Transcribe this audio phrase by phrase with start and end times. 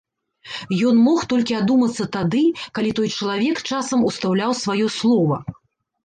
[0.91, 2.41] Ён мог толькі адумацца тады,
[2.77, 5.37] калі той чалавек часам устаўляў сваё слова.